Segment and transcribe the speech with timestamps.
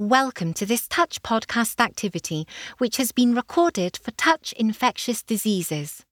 [0.00, 2.46] Welcome to this Touch podcast activity,
[2.78, 6.04] which has been recorded for Touch Infectious Diseases.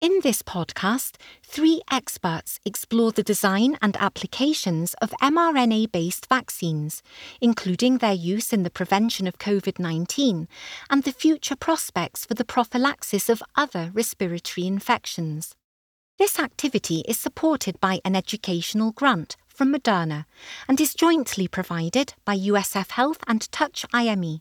[0.00, 7.00] In this podcast, three experts explore the design and applications of mRNA based vaccines,
[7.40, 10.48] including their use in the prevention of COVID 19
[10.90, 15.54] and the future prospects for the prophylaxis of other respiratory infections.
[16.18, 20.24] This activity is supported by an educational grant from Moderna
[20.68, 24.40] and is jointly provided by USF Health and Touch IME.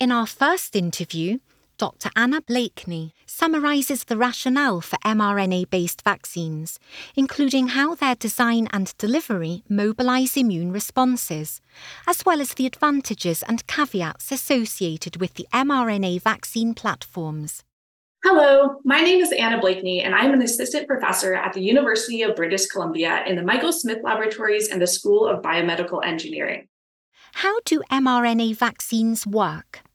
[0.00, 1.38] In our first interview,
[1.78, 2.10] Dr.
[2.16, 6.80] Anna Blakney summarises the rationale for mRNA based vaccines,
[7.14, 11.60] including how their design and delivery mobilise immune responses,
[12.08, 17.62] as well as the advantages and caveats associated with the mRNA vaccine platforms.
[18.28, 22.34] Hello, my name is Anna Blakney, and I'm an assistant professor at the University of
[22.34, 26.66] British Columbia in the Michael Smith Laboratories and the School of Biomedical Engineering.
[27.34, 29.85] How do mRNA vaccines work?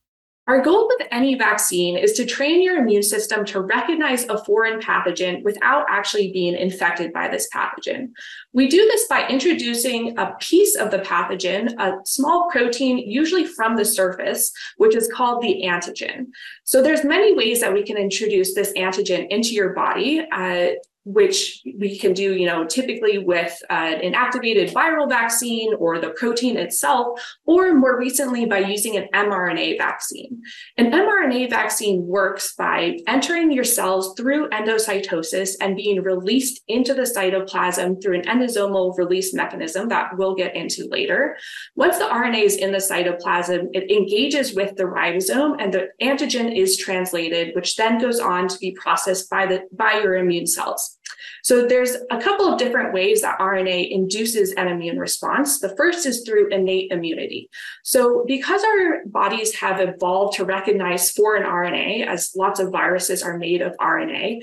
[0.52, 4.81] Our goal with any vaccine is to train your immune system to recognize a foreign
[4.81, 8.09] pathogen without actually being infected by this pathogen.
[8.52, 13.77] We do this by introducing a piece of the pathogen, a small protein, usually from
[13.77, 16.25] the surface, which is called the antigen.
[16.66, 20.27] So there's many ways that we can introduce this antigen into your body.
[20.33, 20.72] Uh,
[21.03, 26.11] which we can do, you know, typically with uh, an activated viral vaccine or the
[26.11, 30.41] protein itself, or more recently by using an mRNA vaccine.
[30.77, 37.02] An mRNA vaccine works by entering your cells through endocytosis and being released into the
[37.02, 41.35] cytoplasm through an endosomal release mechanism that we'll get into later.
[41.75, 46.55] Once the RNA is in the cytoplasm, it engages with the ribosome and the antigen
[46.55, 50.99] is translated, which then goes on to be processed by the by your immune cells.
[51.44, 55.59] So there's a couple of different ways that RNA induces an immune response.
[55.59, 57.50] The first is through innate immunity.
[57.83, 63.38] So because our bodies have evolved to recognize foreign RNA, as lots of viruses are
[63.38, 64.41] made of RNA,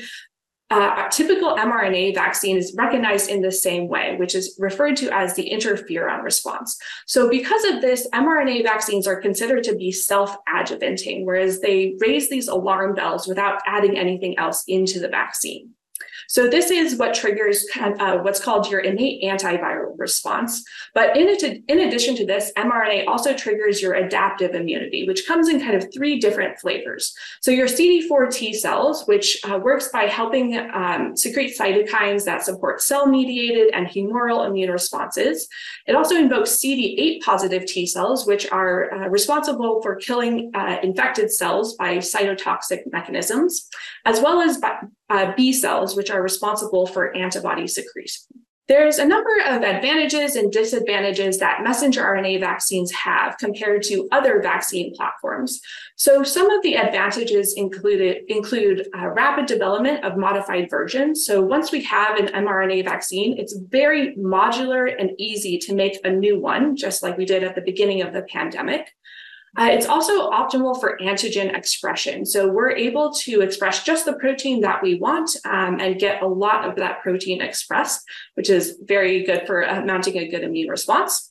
[0.71, 5.11] uh, a typical mRNA vaccine is recognized in the same way, which is referred to
[5.15, 6.79] as the interferon response.
[7.07, 12.29] So, because of this, mRNA vaccines are considered to be self adjuvanting, whereas they raise
[12.29, 15.71] these alarm bells without adding anything else into the vaccine.
[16.29, 20.63] So this is what triggers uh, what's called your innate antiviral response.
[20.95, 21.27] But in,
[21.69, 25.91] in addition to this, mRNA also triggers your adaptive immunity, which comes in kind of
[25.93, 27.15] three different flavors.
[27.41, 32.83] So your CD4 T cells, which uh, works by helping um, secrete cytokines that support
[32.83, 35.49] cell-mediated and humoral immune responses.
[35.87, 41.33] It also invokes CD8 positive T cells, which are uh, responsible for killing uh, infected
[41.33, 43.67] cells by cytotoxic mechanisms,
[44.05, 44.61] as well as
[45.11, 48.25] uh, B cells, which are responsible for antibody secretion.
[48.69, 54.43] There's a number of advantages and disadvantages that messenger RNA vaccines have compared to other
[54.43, 55.63] vaccine platforms.
[55.97, 61.25] So some of the advantages included, include uh, rapid development of modified versions.
[61.25, 66.11] So once we have an mRNA vaccine, it's very modular and easy to make a
[66.11, 68.93] new one, just like we did at the beginning of the pandemic.
[69.57, 72.25] Uh, it's also optimal for antigen expression.
[72.27, 76.27] So we're able to express just the protein that we want um, and get a
[76.27, 78.05] lot of that protein expressed,
[78.35, 81.28] which is very good for uh, mounting a good immune response.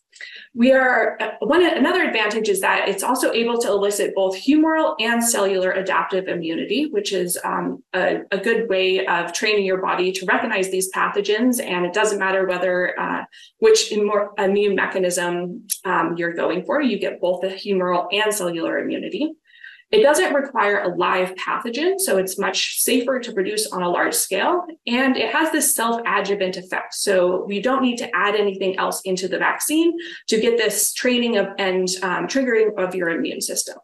[0.53, 5.23] We are one another advantage is that it's also able to elicit both humoral and
[5.23, 10.25] cellular adaptive immunity, which is um, a, a, good way of training your body to
[10.25, 11.61] recognize these pathogens.
[11.61, 13.23] And it doesn't matter whether uh,
[13.59, 19.33] which immune mechanism um, you're going for, you get both the humoral and cellular immunity.
[19.89, 24.13] It doesn't require a live pathogen, so it's much safer to produce on a large
[24.13, 24.65] scale.
[24.85, 26.93] And it has this self adjuvant effect.
[26.95, 29.97] So we don't need to add anything else into the vaccine
[30.27, 33.77] to get this training of and um, triggering of your immune system.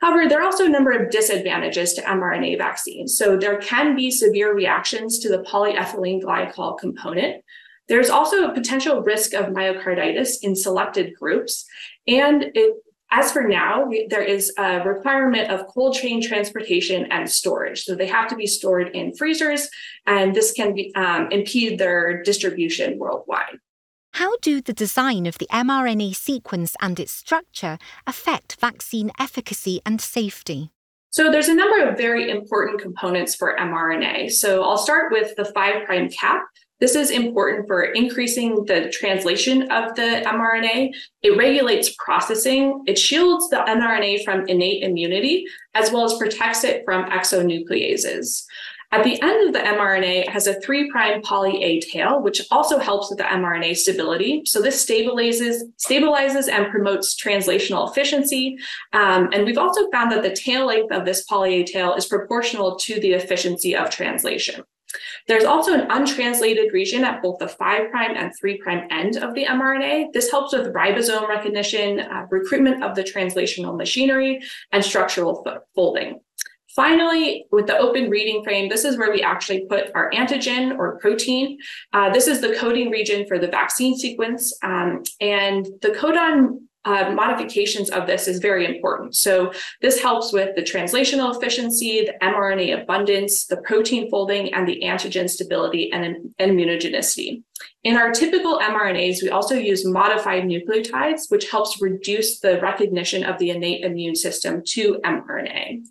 [0.00, 3.18] However, there are also a number of disadvantages to mRNA vaccines.
[3.18, 7.44] So there can be severe reactions to the polyethylene glycol component.
[7.88, 11.66] There's also a potential risk of myocarditis in selected groups,
[12.06, 12.76] and it
[13.10, 17.82] as for now, we, there is a requirement of cold chain transportation and storage.
[17.82, 19.68] So they have to be stored in freezers,
[20.06, 23.58] and this can be, um, impede their distribution worldwide.
[24.14, 30.00] How do the design of the mRNA sequence and its structure affect vaccine efficacy and
[30.00, 30.70] safety?
[31.10, 34.30] So there's a number of very important components for mRNA.
[34.30, 36.44] So I'll start with the 5' prime cap,
[36.80, 40.92] this is important for increasing the translation of the mRNA.
[41.22, 42.82] It regulates processing.
[42.86, 45.44] It shields the mRNA from innate immunity,
[45.74, 48.44] as well as protects it from exonucleases.
[48.92, 52.42] At the end of the mRNA, it has a three prime poly A tail, which
[52.50, 54.42] also helps with the mRNA stability.
[54.46, 58.58] So this stabilizes, stabilizes and promotes translational efficiency.
[58.92, 62.06] Um, and we've also found that the tail length of this poly A tail is
[62.06, 64.64] proportional to the efficiency of translation.
[65.28, 70.12] There's also an untranslated region at both the 5' and 3' end of the mRNA.
[70.12, 74.40] This helps with ribosome recognition, uh, recruitment of the translational machinery,
[74.72, 76.20] and structural folding.
[76.74, 80.98] Finally, with the open reading frame, this is where we actually put our antigen or
[80.98, 81.58] protein.
[81.92, 84.56] Uh, this is the coding region for the vaccine sequence.
[84.62, 89.14] Um, and the codon uh, modifications of this is very important.
[89.14, 94.80] So this helps with the translational efficiency, the mRNA abundance, the protein folding, and the
[94.82, 96.04] antigen stability and,
[96.38, 97.42] and immunogenicity.
[97.84, 103.38] In our typical mRNAs, we also use modified nucleotides, which helps reduce the recognition of
[103.38, 105.82] the innate immune system to mRNA.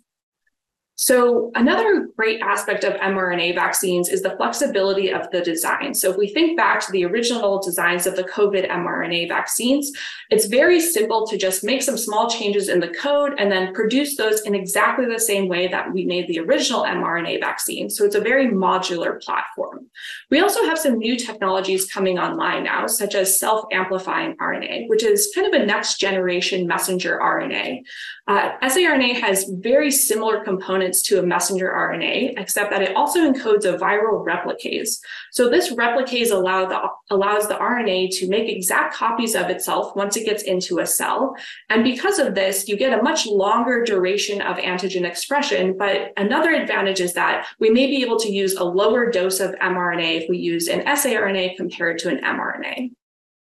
[1.02, 5.94] So, another great aspect of mRNA vaccines is the flexibility of the design.
[5.94, 9.90] So, if we think back to the original designs of the COVID mRNA vaccines,
[10.28, 14.18] it's very simple to just make some small changes in the code and then produce
[14.18, 17.88] those in exactly the same way that we made the original mRNA vaccine.
[17.88, 19.86] So, it's a very modular platform.
[20.30, 25.02] We also have some new technologies coming online now, such as self amplifying RNA, which
[25.02, 27.84] is kind of a next generation messenger RNA.
[28.28, 33.64] Uh, saRNA has very similar components to a messenger RNA, except that it also encodes
[33.64, 34.98] a viral replicase.
[35.32, 36.80] So this replicase allow the,
[37.14, 41.34] allows the RNA to make exact copies of itself once it gets into a cell.
[41.68, 45.76] And because of this, you get a much longer duration of antigen expression.
[45.76, 49.54] But another advantage is that we may be able to use a lower dose of
[49.56, 52.90] mRNA if we use an saRNA compared to an mRNA.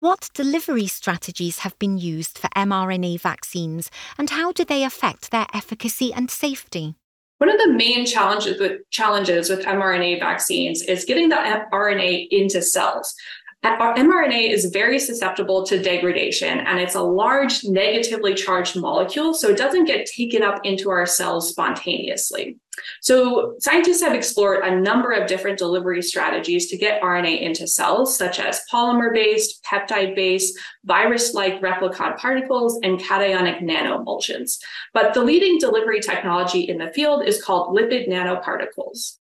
[0.01, 5.45] What delivery strategies have been used for mRNA vaccines, and how do they affect their
[5.53, 6.95] efficacy and safety?
[7.39, 11.37] One of the main challenges with challenges with mRNA vaccines is getting the
[11.71, 13.15] RNA into cells.
[13.61, 19.49] Uh, mRNA is very susceptible to degradation and it's a large negatively charged molecule, so
[19.49, 22.57] it doesn't get taken up into our cells spontaneously.
[23.01, 28.15] So, scientists have explored a number of different delivery strategies to get RNA into cells,
[28.17, 34.57] such as polymer based, peptide based, virus like replicon particles, and cationic nanoemulsions.
[34.93, 39.17] But the leading delivery technology in the field is called lipid nanoparticles.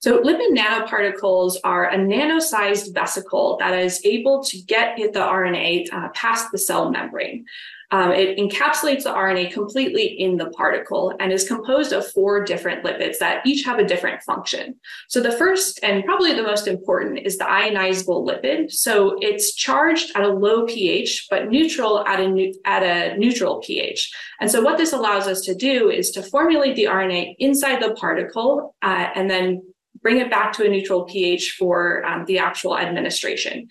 [0.00, 5.92] So, lipid nanoparticles are a nano sized vesicle that is able to get the RNA
[5.92, 7.44] uh, past the cell membrane.
[7.92, 12.84] Um, it encapsulates the RNA completely in the particle and is composed of four different
[12.84, 14.76] lipids that each have a different function.
[15.08, 18.70] So the first and probably the most important is the ionizable lipid.
[18.70, 24.12] So it's charged at a low pH, but neutral at a, at a neutral pH.
[24.40, 27.94] And so what this allows us to do is to formulate the RNA inside the
[27.94, 29.62] particle uh, and then
[30.02, 33.68] bring it back to a neutral pH for um, the actual administration.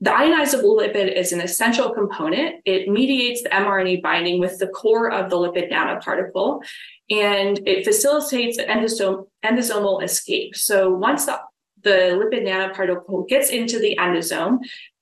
[0.00, 2.56] The ionizable lipid is an essential component.
[2.64, 6.60] It mediates the mRNA binding with the core of the lipid nanoparticle,
[7.08, 10.56] and it facilitates the endosome, endosomal escape.
[10.56, 11.38] So once the,
[11.82, 14.58] the lipid nanoparticle gets into the endosome,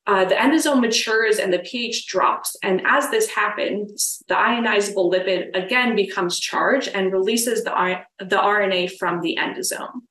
[0.07, 2.57] uh, the endosome matures and the pH drops.
[2.63, 8.99] And as this happens, the ionizable lipid again becomes charged and releases the, the RNA
[8.99, 10.03] from the endosome.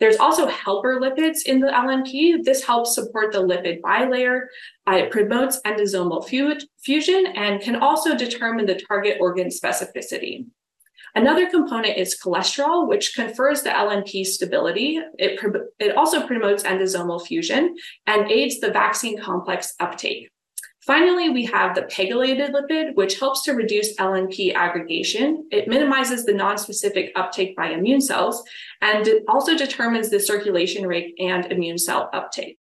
[0.00, 2.44] There's also helper lipids in the LNP.
[2.44, 4.46] This helps support the lipid bilayer.
[4.88, 10.46] Uh, it promotes endosomal fu- fusion and can also determine the target organ specificity.
[11.16, 15.00] Another component is cholesterol, which confers the LNP stability.
[15.16, 17.76] It, pro- it also promotes endosomal fusion
[18.08, 20.30] and aids the vaccine complex uptake.
[20.86, 25.48] Finally, we have the pegylated lipid, which helps to reduce LNP aggregation.
[25.50, 28.42] It minimizes the nonspecific uptake by immune cells,
[28.82, 32.58] and it also determines the circulation rate and immune cell uptake.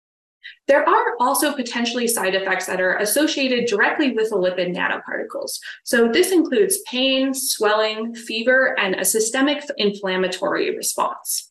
[0.66, 5.58] There are also potentially side effects that are associated directly with the lipid nanoparticles.
[5.84, 11.48] So this includes pain, swelling, fever, and a systemic inflammatory response.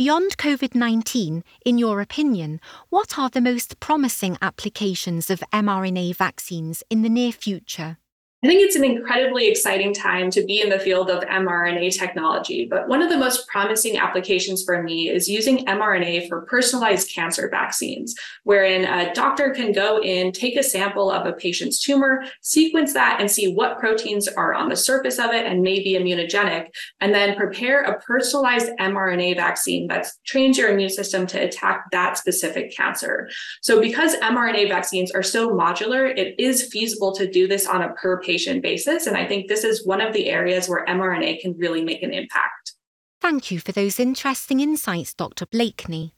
[0.00, 6.82] Beyond COVID 19, in your opinion, what are the most promising applications of mRNA vaccines
[6.88, 7.98] in the near future?
[8.42, 12.64] I think it's an incredibly exciting time to be in the field of mRNA technology.
[12.64, 17.50] But one of the most promising applications for me is using mRNA for personalized cancer
[17.50, 22.94] vaccines, wherein a doctor can go in, take a sample of a patient's tumor, sequence
[22.94, 26.68] that, and see what proteins are on the surface of it and may be immunogenic,
[27.02, 32.16] and then prepare a personalized mRNA vaccine that trains your immune system to attack that
[32.16, 33.28] specific cancer.
[33.60, 37.92] So, because mRNA vaccines are so modular, it is feasible to do this on a
[37.92, 38.29] per patient
[38.60, 39.06] basis.
[39.06, 42.12] And I think this is one of the areas where mRNA can really make an
[42.12, 42.74] impact.
[43.20, 45.46] Thank you for those interesting insights, Dr.
[45.46, 46.12] Blakney.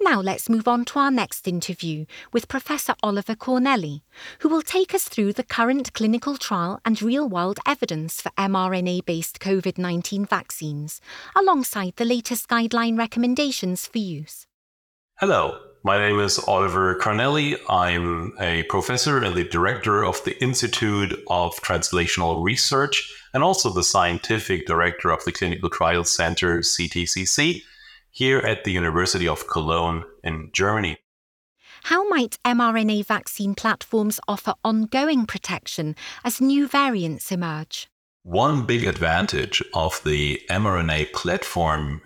[0.00, 4.02] Now let's move on to our next interview with Professor Oliver Cornely,
[4.40, 9.04] who will take us through the current clinical trial and real world evidence for mRNA
[9.04, 11.00] based COVID 19 vaccines,
[11.36, 14.46] alongside the latest guideline recommendations for use.
[15.18, 17.56] Hello, my name is Oliver Cornely.
[17.68, 23.82] I'm a professor and the director of the Institute of Translational Research and also the
[23.82, 27.62] scientific director of the Clinical Trial Center, CTCC
[28.10, 30.98] here at the University of Cologne in Germany.
[31.84, 37.88] How might mRNA vaccine platforms offer ongoing protection as new variants emerge?
[38.22, 42.02] One big advantage of the mRNA platform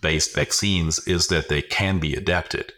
[0.00, 2.72] based vaccines is that they can be adapted.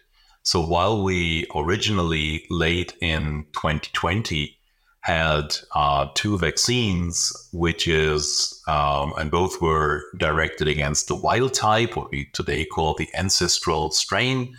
[0.44, 4.58] So while we originally, late in 2020,
[5.02, 11.96] had uh, two vaccines, which is, um, and both were directed against the wild type,
[11.96, 14.56] what we today call the ancestral strain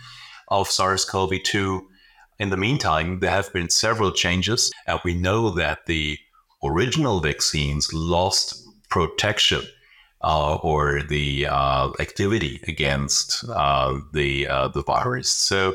[0.48, 1.86] of SARS CoV 2.
[2.38, 6.18] In the meantime, there have been several changes, and we know that the
[6.62, 9.62] original vaccines lost protection
[10.24, 15.28] uh, or the uh, activity against uh, the uh, the virus.
[15.28, 15.74] So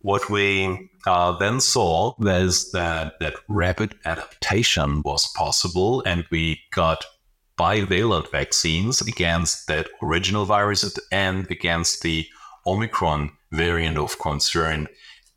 [0.00, 7.04] what we uh, then saw was that, that rapid adaptation was possible, and we got
[7.58, 12.26] bivalent vaccines against that original virus and against the
[12.66, 14.86] Omicron variant of concern,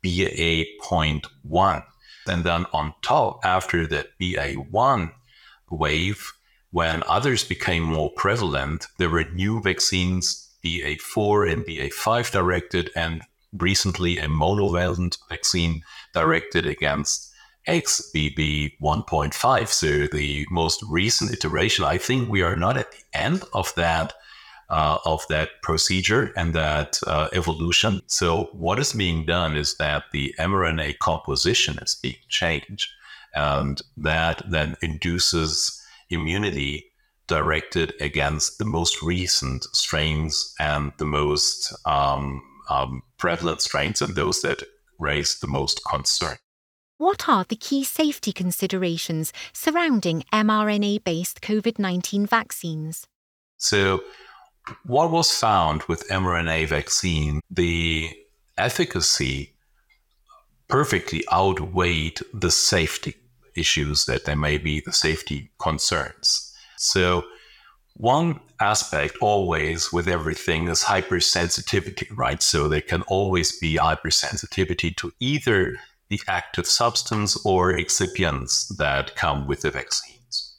[0.02, 1.84] BA.1.
[2.28, 5.12] And then on top, after that BA1
[5.70, 6.32] wave,
[6.72, 14.18] when others became more prevalent, there were new vaccines, BA4 and BA5 directed, and recently
[14.18, 15.82] a monovalent vaccine
[16.14, 17.30] directed against
[17.68, 19.68] XBB 1.5.
[19.68, 24.14] So the most recent iteration, I think we are not at the end of that.
[24.70, 28.00] Uh, of that procedure and that uh, evolution.
[28.06, 32.88] So, what is being done is that the mRNA composition is being changed,
[33.34, 35.81] and that then induces
[36.12, 36.92] immunity
[37.26, 44.42] directed against the most recent strains and the most um, um, prevalent strains and those
[44.42, 44.62] that
[44.98, 46.36] raise the most concern.
[46.98, 53.06] What are the key safety considerations surrounding mRNA based COVID 19 vaccines?
[53.58, 54.02] So,
[54.84, 58.10] what was found with mRNA vaccine, the
[58.56, 59.54] efficacy
[60.68, 63.16] perfectly outweighed the safety
[63.56, 66.54] issues that there may be, the safety concerns.
[66.76, 67.24] So,
[67.94, 72.42] one aspect always with everything is hypersensitivity, right?
[72.42, 75.76] So there can always be hypersensitivity to either
[76.08, 80.54] the active substance or excipients that come with the vaccines.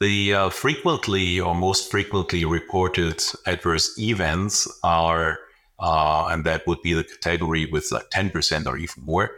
[0.00, 5.38] The uh, frequently or most frequently reported adverse events are,
[5.80, 9.30] uh, and that would be the category with like 10% or even more,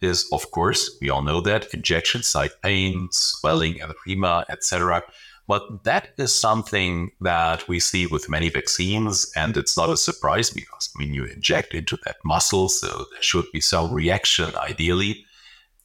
[0.00, 5.02] is of course, we all know that, injection site pain, swelling, erythema, etc
[5.48, 10.50] but that is something that we see with many vaccines, and it's not a surprise
[10.50, 15.24] because I mean you inject into that muscle, so there should be some reaction ideally.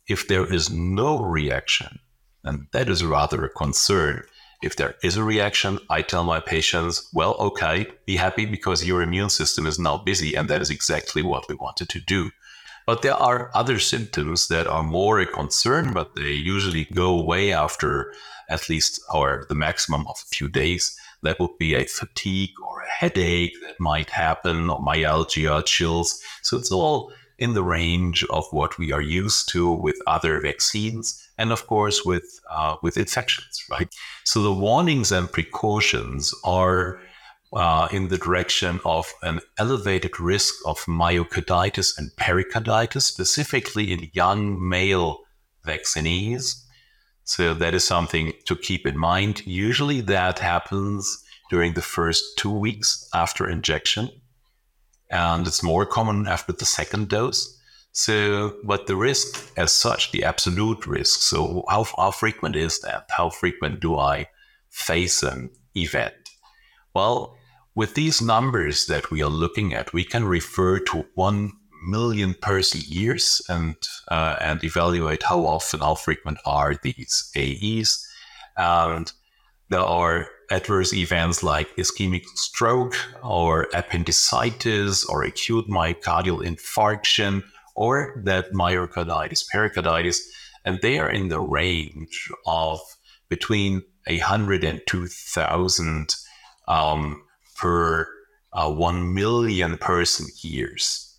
[0.09, 1.99] If there is no reaction,
[2.43, 4.23] and that is rather a concern.
[4.61, 9.01] If there is a reaction, I tell my patients, well, okay, be happy because your
[9.01, 12.31] immune system is now busy, and that is exactly what we wanted to do.
[12.85, 17.53] But there are other symptoms that are more a concern, but they usually go away
[17.53, 18.13] after
[18.49, 20.97] at least or the maximum of a few days.
[21.21, 26.21] That would be a fatigue or a headache that might happen, or myalgia, chills.
[26.41, 31.27] So it's all in the range of what we are used to with other vaccines
[31.37, 33.89] and of course with uh, with infections right
[34.23, 36.99] so the warnings and precautions are
[37.55, 44.67] uh, in the direction of an elevated risk of myocarditis and pericarditis, specifically in young
[44.67, 45.19] male
[45.65, 46.65] vaccinees.
[47.23, 49.45] So that is something to keep in mind.
[49.45, 54.09] Usually that happens during the first two weeks after injection,
[55.09, 57.59] and it's more common after the second dose.
[57.91, 61.21] So, but the risk as such, the absolute risk.
[61.21, 63.07] So, how, how frequent is that?
[63.15, 64.29] How frequent do I
[64.69, 66.15] face an event?
[66.95, 67.37] Well,
[67.75, 71.51] with these numbers that we are looking at, we can refer to 1
[71.85, 73.75] million person years and,
[74.09, 78.07] uh, and evaluate how often, how frequent are these AEs.
[78.55, 79.11] And
[79.69, 87.43] there are adverse events like ischemic stroke or appendicitis or acute myocardial infarction
[87.75, 90.21] or that myocarditis, pericarditis.
[90.63, 92.79] And they are in the range of
[93.29, 96.15] between 100 and 2,000
[96.67, 97.23] um,
[97.63, 98.09] per
[98.51, 101.17] uh, 1 million person years.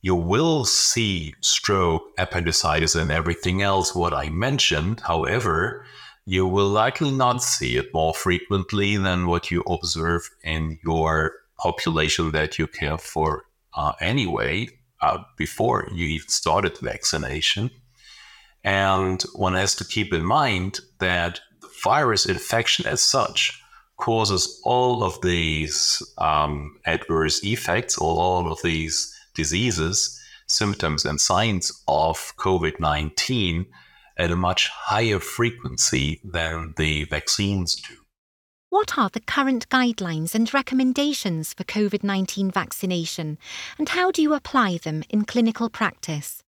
[0.00, 5.00] You will see stroke, appendicitis, and everything else what I mentioned.
[5.00, 5.84] However,
[6.24, 12.32] you will likely not see it more frequently than what you observe in your population
[12.32, 13.44] that you care for
[13.76, 14.68] uh, anyway
[15.02, 17.70] uh, before you even started vaccination.
[18.62, 23.60] And one has to keep in mind that the virus infection as such
[24.04, 31.72] causes all of these um, adverse effects, all, all of these diseases, symptoms, and signs
[31.88, 33.64] of COVID 19
[34.18, 37.94] at a much higher frequency than the vaccines do.
[38.68, 43.38] What are the current guidelines and recommendations for COVID 19 vaccination,
[43.78, 46.43] and how do you apply them in clinical practice?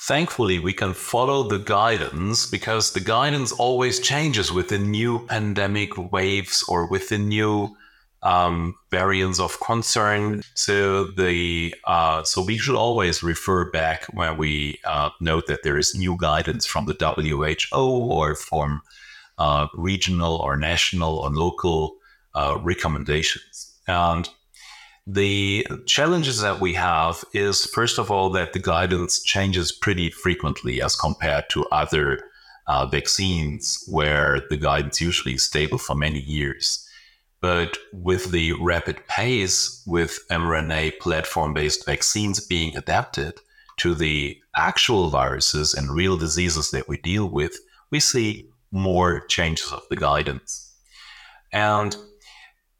[0.00, 6.12] Thankfully, we can follow the guidance because the guidance always changes with the new pandemic
[6.12, 7.76] waves or with the new
[8.22, 10.42] um, variants of concern.
[10.54, 15.76] So the uh, so we should always refer back when we uh, note that there
[15.76, 18.82] is new guidance from the WHO or from
[19.38, 21.96] uh, regional or national or local
[22.36, 23.74] uh, recommendations.
[23.88, 24.28] And
[25.10, 30.82] the challenges that we have is first of all that the guidance changes pretty frequently
[30.82, 32.20] as compared to other
[32.66, 36.86] uh, vaccines where the guidance usually is stable for many years.
[37.40, 43.40] But with the rapid pace with mRNA platform based vaccines being adapted
[43.78, 47.56] to the actual viruses and real diseases that we deal with,
[47.90, 50.74] we see more changes of the guidance.
[51.50, 51.96] And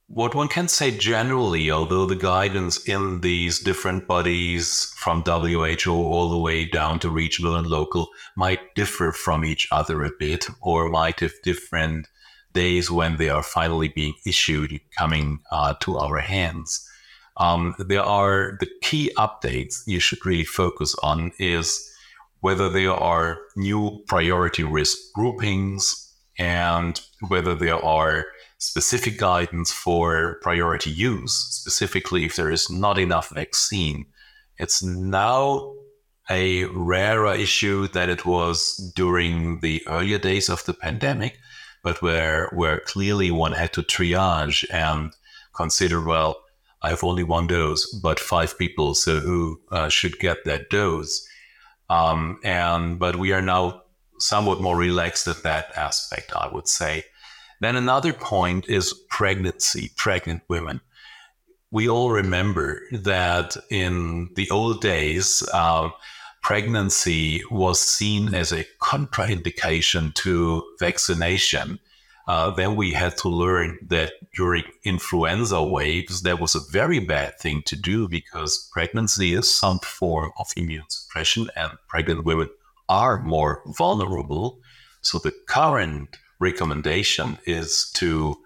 [0.08, 6.30] what one can say generally, although the guidance in these different bodies from WHO all
[6.30, 10.88] the way down to regional and local might differ from each other a bit or
[10.88, 12.08] might have different
[12.54, 16.88] days when they are finally being issued coming uh, to our hands.
[17.36, 21.86] Um, there are the key updates you should really focus on is
[22.40, 28.24] whether there are new priority risk groupings and whether there are
[28.58, 34.06] specific guidance for priority use, specifically if there is not enough vaccine.
[34.58, 35.74] It's now
[36.30, 41.38] a rarer issue than it was during the earlier days of the pandemic,
[41.82, 45.12] but where where clearly one had to triage and
[45.54, 46.36] consider well
[46.82, 51.26] i have only one dose but five people so who uh, should get that dose
[51.90, 53.82] um, and but we are now
[54.18, 57.04] somewhat more relaxed at that aspect i would say
[57.60, 60.80] then another point is pregnancy pregnant women
[61.70, 65.90] we all remember that in the old days uh,
[66.42, 71.78] pregnancy was seen as a contraindication to vaccination,
[72.26, 77.38] uh, then we had to learn that during influenza waves, that was a very bad
[77.38, 82.48] thing to do because pregnancy is some form of immune suppression and pregnant women
[82.88, 84.58] are more vulnerable.
[85.02, 88.36] So the current recommendation is to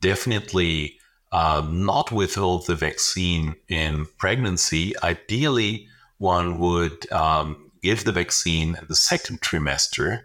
[0.00, 0.98] definitely
[1.32, 4.94] uh, not withhold the vaccine in pregnancy.
[5.02, 5.86] Ideally,
[6.18, 10.22] one would um, give the vaccine in the second trimester.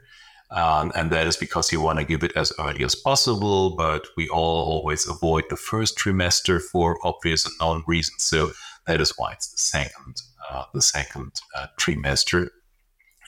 [0.52, 4.06] Um, and that is because you want to give it as early as possible, but
[4.18, 8.24] we all always avoid the first trimester for obvious and known reasons.
[8.24, 8.52] So
[8.86, 10.18] that is why it's the second,
[10.50, 12.50] uh, the second uh, trimester.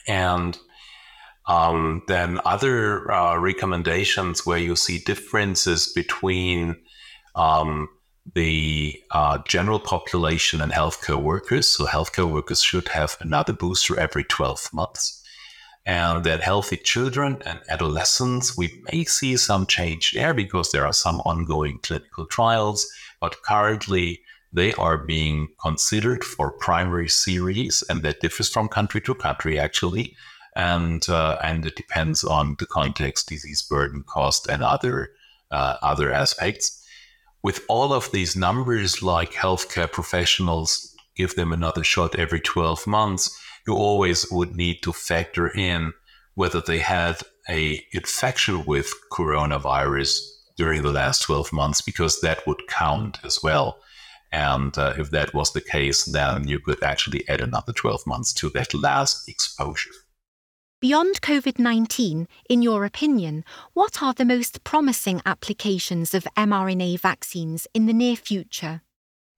[0.06, 0.58] And
[1.46, 6.76] um, then other uh, recommendations where you see differences between
[7.34, 7.88] um,
[8.34, 11.68] the uh, general population and healthcare workers.
[11.68, 15.20] So, healthcare workers should have another booster every 12 months.
[15.86, 20.94] And that healthy children and adolescents, we may see some change there because there are
[20.94, 28.20] some ongoing clinical trials, but currently they are being considered for primary series, and that
[28.20, 30.16] differs from country to country actually.
[30.56, 35.10] And uh, and it depends on the context, disease burden, cost, and other
[35.50, 36.80] uh, other aspects
[37.44, 43.38] with all of these numbers, like healthcare professionals give them another shot every 12 months,
[43.66, 45.92] you always would need to factor in
[46.34, 50.18] whether they had a infection with coronavirus
[50.56, 53.78] during the last 12 months, because that would count as well.
[54.32, 58.32] And uh, if that was the case, then you could actually add another 12 months
[58.34, 59.90] to that last exposure.
[60.80, 67.66] Beyond COVID 19, in your opinion, what are the most promising applications of mRNA vaccines
[67.72, 68.82] in the near future?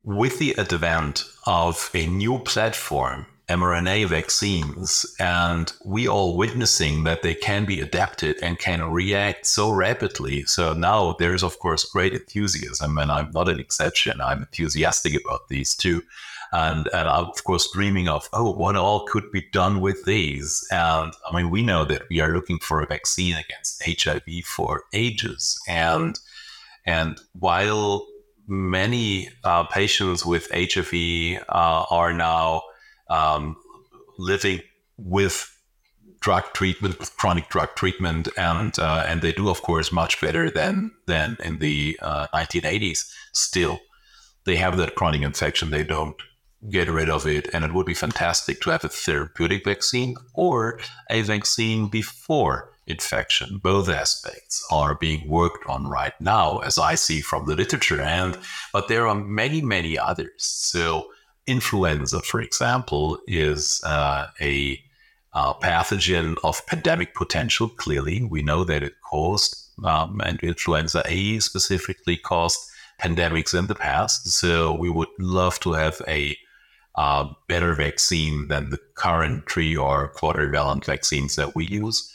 [0.02, 7.34] With the advent of a new platform mRNA vaccines, and we all witnessing that they
[7.34, 10.42] can be adapted and can react so rapidly.
[10.44, 14.20] So now there's of course great enthusiasm, and I'm not an exception.
[14.20, 16.02] I'm enthusiastic about these too.
[16.52, 20.66] And, and I'm of course dreaming of oh what all could be done with these
[20.70, 24.84] and i mean we know that we are looking for a vaccine against hiv for
[24.92, 26.18] ages and
[26.86, 28.06] and while
[28.46, 30.92] many uh, patients with hiv
[31.48, 32.62] uh, are now
[33.10, 33.56] um,
[34.18, 34.60] living
[34.96, 35.52] with
[36.20, 40.50] drug treatment, with chronic drug treatment, and uh, and they do, of course, much better
[40.50, 43.08] than than in the uh, 1980s.
[43.32, 43.78] Still,
[44.44, 45.70] they have that chronic infection.
[45.70, 46.20] They don't
[46.70, 50.80] get rid of it, and it would be fantastic to have a therapeutic vaccine or
[51.10, 53.58] a vaccine before infection.
[53.62, 58.38] Both aspects are being worked on right now, as I see from the literature, and
[58.72, 60.30] but there are many, many others.
[60.38, 61.08] So
[61.46, 64.80] influenza, for example, is uh, a
[65.34, 67.68] uh, pathogen of pandemic potential.
[67.68, 72.58] Clearly, we know that it caused, um, and influenza A specifically caused
[73.00, 74.28] pandemics in the past.
[74.28, 76.36] So we would love to have a
[76.96, 82.12] uh, better vaccine than the current three or quadrivalent vaccines that we use.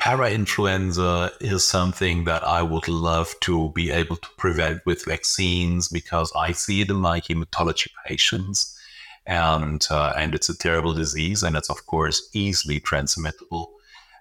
[0.00, 6.32] Parainfluenza is something that I would love to be able to prevent with vaccines because
[6.36, 8.78] I see it in my hematology patients,
[9.26, 13.72] and uh, and it's a terrible disease, and it's of course easily transmittable.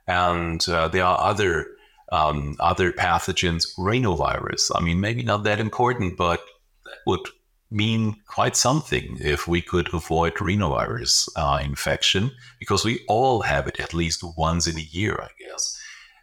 [0.07, 1.67] And uh, there are other
[2.11, 4.71] um, other pathogens, rhinovirus.
[4.73, 6.41] I mean, maybe not that important, but
[6.85, 7.27] that would
[7.69, 13.79] mean quite something if we could avoid rhinovirus uh, infection because we all have it
[13.79, 15.79] at least once in a year, I guess.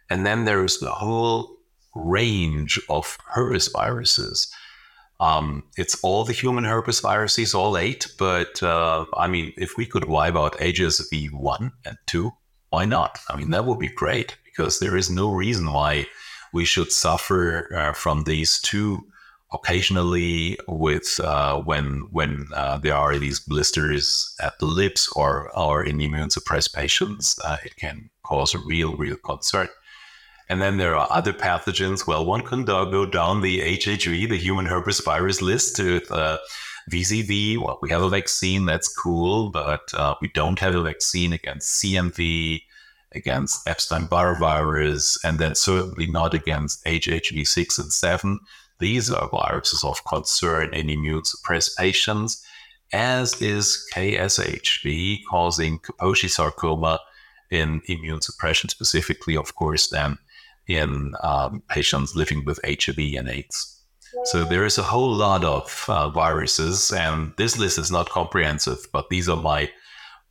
[0.09, 1.57] And then there is the whole
[1.93, 4.51] range of herpes viruses.
[5.19, 9.85] Um, it's all the human herpes viruses, all eight, but uh, I mean, if we
[9.85, 12.31] could wipe out HSV 1 and 2,
[12.69, 13.19] why not?
[13.29, 16.07] I mean, that would be great because there is no reason why
[16.51, 19.05] we should suffer uh, from these two
[19.55, 25.83] occasionally with uh, when when uh, there are these blisters at the lips or or
[25.83, 29.67] in immune suppressed patients, uh, it can cause a real real concern.
[30.47, 32.05] And then there are other pathogens.
[32.05, 36.37] Well, one can go down the HHV, the human herpes virus list, with uh,
[36.91, 37.57] VZV.
[37.57, 41.81] Well, we have a vaccine, that's cool, but uh, we don't have a vaccine against
[41.81, 42.61] CMV,
[43.13, 48.39] against Epstein Barr virus, and then certainly not against HHV 6 and 7.
[48.79, 52.45] These are viruses of concern in immune suppressed patients,
[52.91, 56.99] as is KSHV, causing Kaposi sarcoma
[57.51, 60.17] in immune suppression, specifically, of course, then
[60.67, 63.81] in um, patients living with HIV and AIDS.
[64.25, 68.87] So there is a whole lot of uh, viruses, and this list is not comprehensive,
[68.91, 69.69] but these are my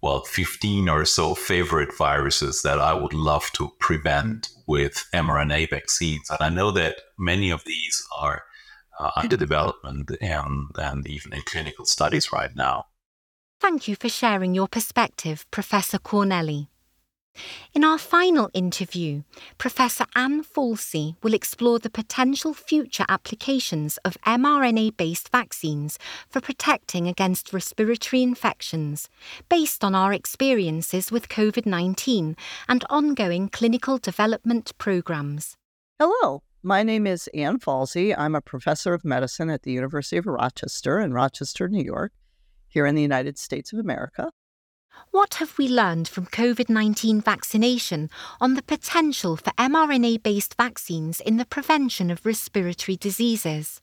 [0.05, 6.29] well, 15 or so favorite viruses that I would love to prevent with mRNA vaccines.
[6.29, 8.43] And I know that many of these are
[9.01, 12.85] uh, under development and, and even in clinical studies right now.
[13.62, 16.69] Thank you for sharing your perspective, Professor Cornely.
[17.75, 19.23] In our final interview,
[19.59, 27.09] Professor Ann Falsey will explore the potential future applications of mRNA based vaccines for protecting
[27.09, 29.09] against respiratory infections,
[29.49, 32.37] based on our experiences with COVID 19
[32.68, 35.57] and ongoing clinical development programs.
[35.99, 38.14] Hello, my name is Ann Falsey.
[38.16, 42.12] I'm a professor of medicine at the University of Rochester in Rochester, New York,
[42.68, 44.31] here in the United States of America.
[45.11, 51.21] What have we learned from COVID 19 vaccination on the potential for mRNA based vaccines
[51.21, 53.81] in the prevention of respiratory diseases?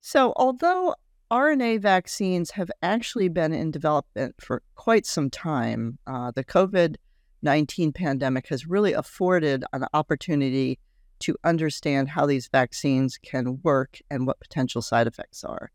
[0.00, 0.94] So, although
[1.30, 6.96] RNA vaccines have actually been in development for quite some time, uh, the COVID
[7.42, 10.78] 19 pandemic has really afforded an opportunity
[11.20, 15.70] to understand how these vaccines can work and what potential side effects are.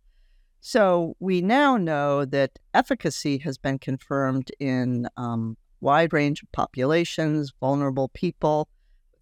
[0.65, 7.51] So we now know that efficacy has been confirmed in um, wide range of populations,
[7.59, 8.69] vulnerable people,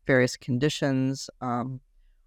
[0.06, 1.32] various conditions.
[1.42, 1.82] Um,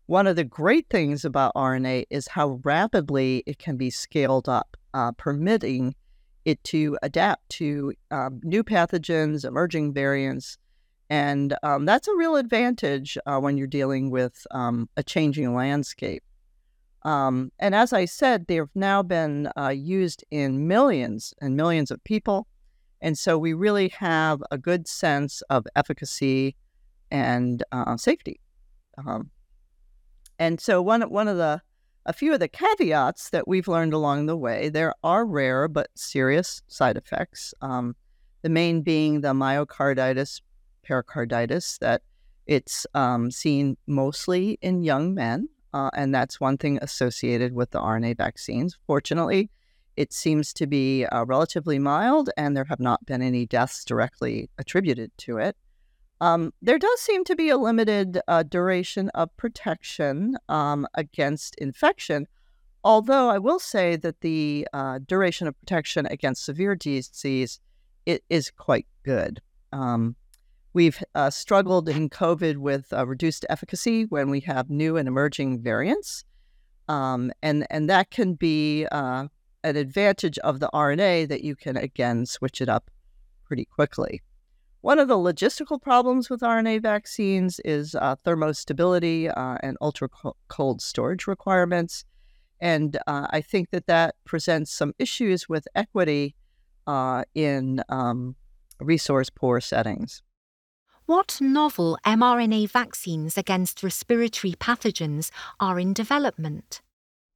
[0.07, 4.77] one of the great things about RNA is how rapidly it can be scaled up,
[4.95, 5.95] uh, permitting
[6.45, 10.59] it to adapt to um, new pathogens, emerging variants.
[11.09, 16.25] And um, that's a real advantage uh, when you're dealing with um, a changing landscape.
[17.05, 22.03] Um, and as I said, they've now been uh, used in millions and millions of
[22.05, 22.47] people.
[23.01, 26.57] And so we really have a good sense of efficacy
[27.11, 28.41] and uh, safety.
[28.97, 29.31] Um,
[30.39, 31.61] and so one one of the
[32.07, 35.89] a few of the caveats that we've learned along the way, there are rare but
[35.95, 37.55] serious side effects.
[37.63, 37.97] Um,
[38.43, 40.43] the main being the myocarditis,
[40.83, 42.03] pericarditis, that
[42.47, 45.49] it's um, seen mostly in young men.
[45.75, 48.79] Uh, and that's one thing associated with the RNA vaccines.
[48.87, 49.51] Fortunately,
[49.97, 54.49] it seems to be uh, relatively mild, and there have not been any deaths directly
[54.57, 55.57] attributed to it.
[56.21, 62.29] Um, there does seem to be a limited uh, duration of protection um, against infection,
[62.85, 67.59] although I will say that the uh, duration of protection against severe disease
[68.07, 69.41] it is quite good.
[69.73, 70.15] Um,
[70.75, 75.63] we've uh, struggled in COVID with uh, reduced efficacy when we have new and emerging
[75.63, 76.25] variants,
[76.89, 79.29] um, and and that can be uh,
[79.63, 82.91] an advantage of the RNA that you can again switch it up
[83.47, 84.21] pretty quickly.
[84.83, 90.11] One of the logistical problems with RNA vaccines is uh, thermostability uh, and ultra
[90.49, 92.05] cold storage requirements.
[92.61, 96.35] And uh, I think that that presents some issues with equity
[96.87, 98.37] uh, in um,
[98.79, 100.23] resource poor settings.
[101.07, 106.81] What novel mRNA vaccines against respiratory pathogens are in development?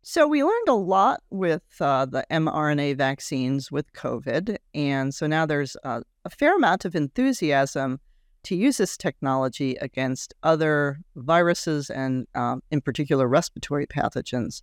[0.01, 4.57] So, we learned a lot with uh, the mRNA vaccines with COVID.
[4.73, 8.01] And so now there's a, a fair amount of enthusiasm
[8.45, 14.63] to use this technology against other viruses and, um, in particular, respiratory pathogens.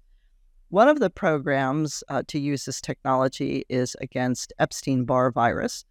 [0.70, 5.86] One of the programs uh, to use this technology is against Epstein Barr virus,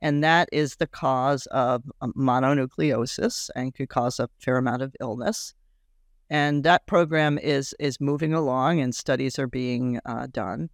[0.00, 4.94] and that is the cause of um, mononucleosis and could cause a fair amount of
[5.00, 5.54] illness.
[6.30, 10.68] And that program is is moving along, and studies are being uh, done.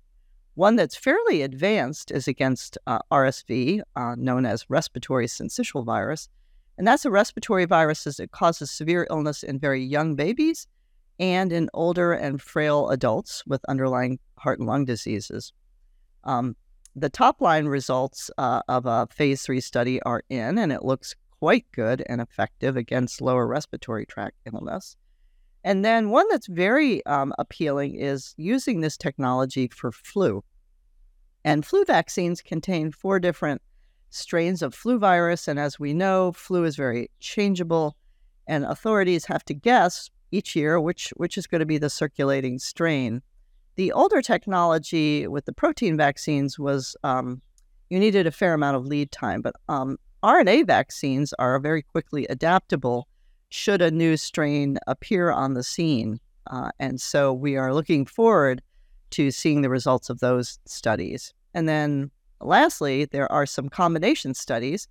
[0.54, 6.28] One that's fairly advanced is against uh, RSV, uh, known as respiratory syncytial virus,
[6.76, 10.66] and that's a respiratory virus that causes severe illness in very young babies
[11.20, 15.52] and in older and frail adults with underlying heart and lung diseases.
[16.24, 16.56] Um,
[16.96, 21.14] the top line results uh, of a phase three study are in, and it looks
[21.38, 24.96] quite good and effective against lower respiratory tract illness.
[25.64, 30.44] And then one that's very um, appealing is using this technology for flu.
[31.44, 33.62] And flu vaccines contain four different
[34.10, 35.48] strains of flu virus.
[35.48, 37.96] And as we know, flu is very changeable,
[38.46, 42.58] and authorities have to guess each year, which which is going to be the circulating
[42.58, 43.22] strain.
[43.76, 47.42] The older technology with the protein vaccines was um,
[47.90, 52.26] you needed a fair amount of lead time, but um, RNA vaccines are very quickly
[52.26, 53.08] adaptable
[53.50, 56.18] should a new strain appear on the scene.
[56.48, 58.62] Uh, and so we are looking forward
[59.10, 61.32] to seeing the results of those studies.
[61.52, 62.10] And then
[62.40, 64.88] lastly, there are some combination studies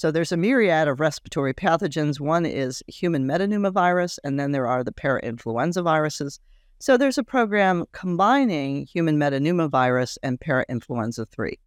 [0.00, 2.20] so there's a myriad of respiratory pathogens.
[2.20, 6.40] One is human metapneumovirus, and then there are the parainfluenza viruses.
[6.80, 11.58] So there's a program combining human metapneumovirus and parainfluenza 3.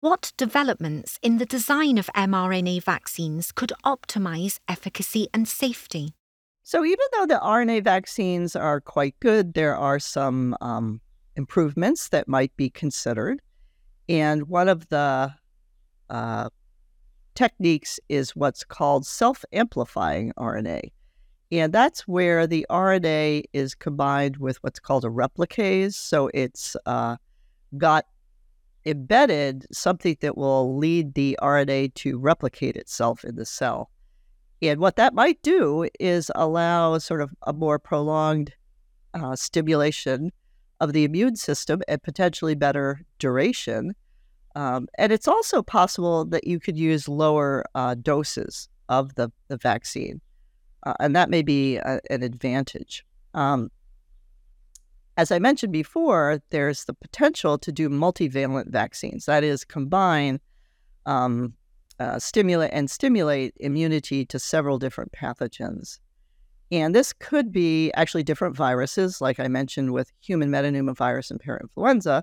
[0.00, 6.14] What developments in the design of mRNA vaccines could optimize efficacy and safety?
[6.62, 11.00] So, even though the RNA vaccines are quite good, there are some um,
[11.36, 13.42] improvements that might be considered.
[14.08, 15.34] And one of the
[16.08, 16.48] uh,
[17.34, 20.92] techniques is what's called self amplifying RNA.
[21.52, 25.94] And that's where the RNA is combined with what's called a replicase.
[25.94, 27.16] So it's uh,
[27.78, 28.06] got
[28.84, 33.90] embedded something that will lead the RNA to replicate itself in the cell.
[34.62, 38.52] And what that might do is allow sort of a more prolonged
[39.14, 40.32] uh, stimulation
[40.80, 43.94] of the immune system and potentially better duration
[44.56, 49.58] um, and it's also possible that you could use lower uh, doses of the, the
[49.58, 50.22] vaccine,
[50.86, 53.04] uh, and that may be a, an advantage.
[53.34, 53.70] Um,
[55.16, 59.26] as I mentioned before, there's the potential to do multivalent vaccines.
[59.26, 60.38] That is, combine
[61.04, 61.54] um,
[61.98, 65.98] uh, stimulate and stimulate immunity to several different pathogens.
[66.70, 72.22] And this could be actually different viruses, like I mentioned with human metapneumovirus and parainfluenza,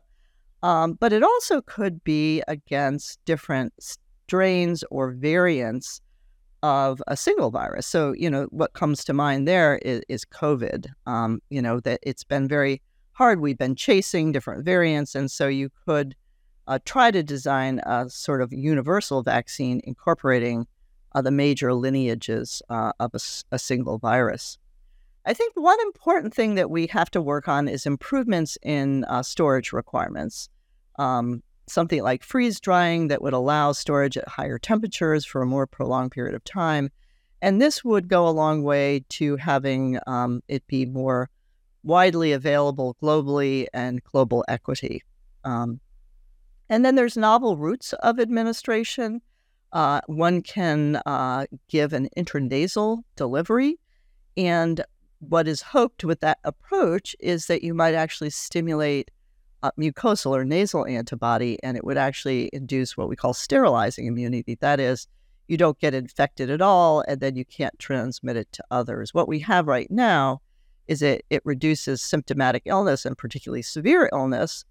[0.61, 6.01] um, but it also could be against different strains or variants
[6.63, 7.85] of a single virus.
[7.85, 10.87] So, you know, what comes to mind there is, is COVID.
[11.05, 13.41] Um, you know, that it's been very hard.
[13.41, 15.13] We've been chasing different variants.
[15.13, 16.15] And so you could
[16.67, 20.65] uh, try to design a sort of universal vaccine incorporating
[21.13, 23.19] uh, the major lineages uh, of a,
[23.51, 24.57] a single virus.
[25.25, 29.21] I think one important thing that we have to work on is improvements in uh,
[29.21, 30.49] storage requirements.
[30.97, 35.67] Um, something like freeze drying that would allow storage at higher temperatures for a more
[35.67, 36.89] prolonged period of time.
[37.41, 41.29] And this would go a long way to having um, it be more
[41.83, 45.03] widely available globally and global equity.
[45.43, 45.79] Um,
[46.69, 49.21] and then there's novel routes of administration.
[49.73, 53.77] Uh, one can uh, give an intranasal delivery.
[54.37, 54.83] And
[55.19, 59.11] what is hoped with that approach is that you might actually stimulate
[59.63, 64.55] uh, mucosal or nasal antibody, and it would actually induce what we call sterilizing immunity.
[64.59, 65.07] That is,
[65.47, 69.13] you don't get infected at all, and then you can't transmit it to others.
[69.13, 70.41] What we have right now
[70.87, 74.65] is it it reduces symptomatic illness and particularly severe illness,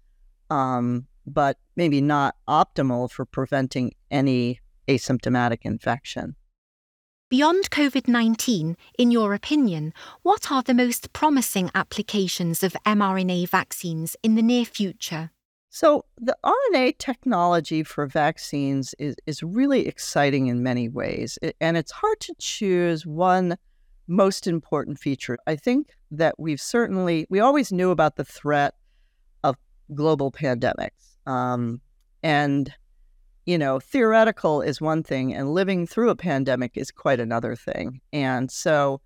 [0.51, 6.35] um, but maybe not optimal for preventing any asymptomatic infection.
[7.33, 9.91] Beyond COVID 19, in your opinion,
[10.21, 15.31] what are the most promising applications of mRNA vaccines in the near future?
[15.71, 21.91] So, the RNA technology for vaccines is, is really exciting in many ways, and it's
[21.91, 23.57] hard to choose one
[24.05, 25.39] most important feature.
[25.47, 28.75] I think that we've certainly, we always knew about the threat
[29.43, 29.55] of
[29.95, 31.17] global pandemics.
[31.25, 31.81] Um,
[32.21, 32.71] and
[33.45, 37.99] you know, theoretical is one thing, and living through a pandemic is quite another thing.
[38.11, 39.01] And so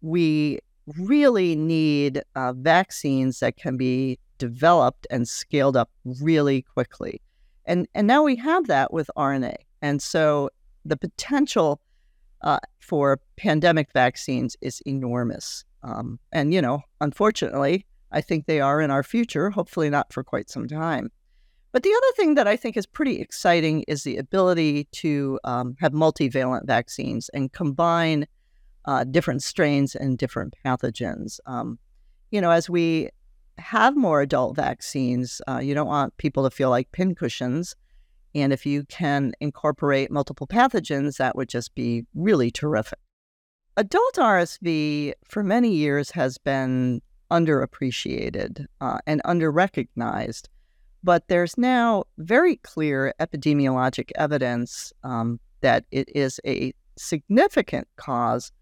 [0.00, 0.60] we
[0.98, 7.20] really need uh, vaccines that can be developed and scaled up really quickly.
[7.66, 9.56] And, and now we have that with RNA.
[9.82, 10.50] And so
[10.84, 11.80] the potential
[12.42, 15.64] uh, for pandemic vaccines is enormous.
[15.82, 20.24] Um, and, you know, unfortunately, I think they are in our future, hopefully not for
[20.24, 21.10] quite some time.
[21.72, 25.76] But the other thing that I think is pretty exciting is the ability to um,
[25.78, 28.26] have multivalent vaccines and combine
[28.86, 31.38] uh, different strains and different pathogens.
[31.46, 31.78] Um,
[32.30, 33.10] you know, as we
[33.58, 37.76] have more adult vaccines, uh, you don't want people to feel like pincushions.
[38.34, 42.98] And if you can incorporate multiple pathogens, that would just be really terrific.
[43.76, 50.48] Adult RSV for many years has been underappreciated uh, and underrecognized.
[51.02, 58.52] But there's now very clear epidemiologic evidence um, that it is a significant cause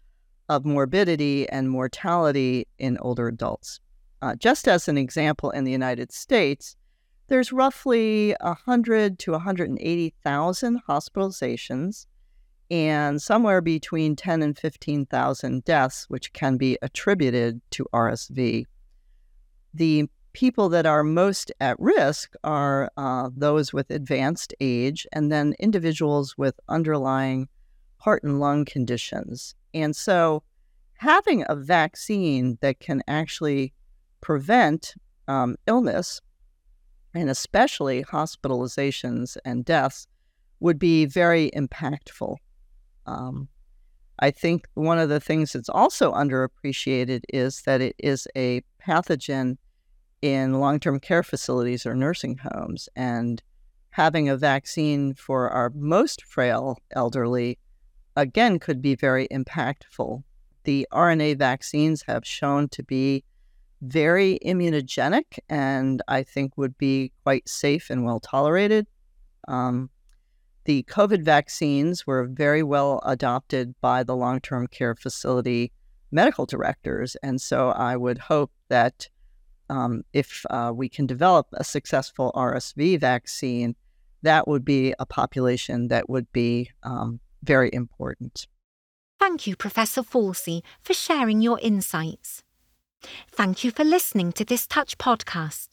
[0.47, 3.79] of morbidity and mortality in older adults.
[4.21, 6.75] Uh, just as an example, in the United States,
[7.27, 12.05] there's roughly 100 to 180,000 hospitalizations
[12.71, 18.65] and somewhere between 10 and 15,000 deaths, which can be attributed to RSV.
[19.73, 25.55] The people that are most at risk are uh, those with advanced age and then
[25.59, 27.47] individuals with underlying
[27.97, 29.55] heart and lung conditions.
[29.73, 30.43] And so,
[30.97, 33.73] having a vaccine that can actually
[34.21, 34.95] prevent
[35.27, 36.21] um, illness
[37.13, 40.07] and especially hospitalizations and deaths
[40.59, 42.35] would be very impactful.
[43.05, 43.47] Um,
[44.19, 49.57] I think one of the things that's also underappreciated is that it is a pathogen
[50.21, 52.89] in long term care facilities or nursing homes.
[52.95, 53.41] And
[53.91, 57.57] having a vaccine for our most frail elderly,
[58.15, 60.23] again, could be very impactful.
[60.63, 63.23] The RNA vaccines have shown to be
[63.81, 68.87] very immunogenic and I think would be quite safe and well tolerated.
[69.47, 69.89] Um,
[70.65, 75.71] the COVID vaccines were very well adopted by the long term care facility
[76.11, 77.15] medical directors.
[77.23, 79.07] And so I would hope that
[79.69, 83.75] um, if uh, we can develop a successful RSV vaccine,
[84.21, 88.47] that would be a population that would be um, very important.
[89.19, 92.43] Thank you, Professor Falsey, for sharing your insights.
[93.31, 95.69] Thank you for listening to this Touch podcast.